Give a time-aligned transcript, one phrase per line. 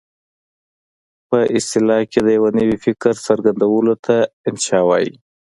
[1.29, 4.15] په اصطلاح کې د یوه نوي فکر څرګندولو ته
[4.49, 5.13] انشأ وايي.